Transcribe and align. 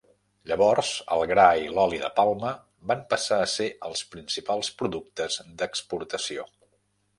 Llavors, 0.51 0.93
el 1.15 1.25
gra 1.31 1.43
i 1.63 1.67
l'oli 1.75 1.99
de 2.05 2.09
palma 2.21 2.55
van 2.93 3.05
passar 3.13 3.39
a 3.43 3.51
ser 3.53 3.69
els 3.91 4.03
principals 4.17 4.75
productes 4.83 5.41
d'exportació. 5.63 6.51